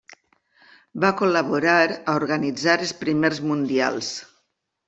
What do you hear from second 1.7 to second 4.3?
a organitzar els primers mundials.